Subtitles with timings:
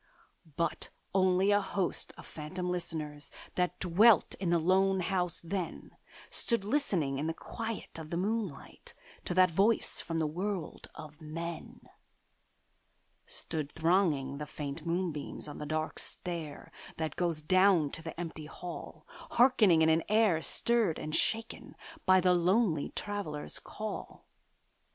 [0.57, 5.95] But only a host of phantom listeners That dwelt in the lone house then
[6.31, 8.95] Stood listening in the quiet of the moonlight
[9.25, 11.81] To that voice from the world of men:
[13.27, 18.47] Stood thronging the faint moonbeams on the dark stair, That goes down to the empty
[18.47, 21.75] hall, Hearkening in an air stirred and shaken
[22.07, 24.25] By the lonely Traveller's call.